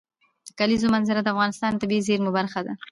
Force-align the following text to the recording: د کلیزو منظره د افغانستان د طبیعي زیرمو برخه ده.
د 0.47 0.49
کلیزو 0.59 0.87
منظره 0.95 1.19
د 1.23 1.27
افغانستان 1.33 1.71
د 1.73 1.77
طبیعي 1.83 2.05
زیرمو 2.07 2.31
برخه 2.37 2.59
ده. 2.65 2.73